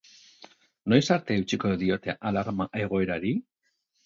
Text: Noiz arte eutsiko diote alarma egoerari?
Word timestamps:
Noiz 0.93 1.01
arte 1.15 1.37
eutsiko 1.41 1.75
diote 1.83 2.17
alarma 2.31 2.69
egoerari? 2.87 3.37